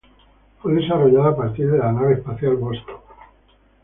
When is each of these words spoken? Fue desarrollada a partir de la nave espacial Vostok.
Fue 0.63 0.73
desarrollada 0.73 1.29
a 1.29 1.35
partir 1.35 1.69
de 1.69 1.77
la 1.77 1.91
nave 1.91 2.13
espacial 2.15 2.55
Vostok. 2.55 3.03